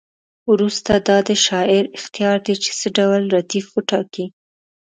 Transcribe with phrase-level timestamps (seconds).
[0.51, 4.25] وروسته دا د شاعر اختیار دی چې څه ډول ردیف وټاکي.